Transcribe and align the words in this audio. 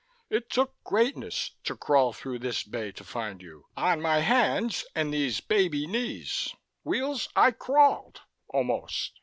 It 0.31 0.49
took 0.49 0.83
greatness 0.83 1.51
to 1.63 1.75
crawl 1.77 2.11
through 2.11 2.39
this 2.39 2.63
bay 2.63 2.91
to 2.93 3.03
find 3.03 3.39
you. 3.39 3.67
On 3.77 4.01
my 4.01 4.21
hands 4.21 4.83
and 4.95 5.13
these 5.13 5.41
baby 5.41 5.85
knees, 5.85 6.55
Weels, 6.83 7.29
I 7.35 7.51
crawled. 7.51 8.21
Almost. 8.49 9.19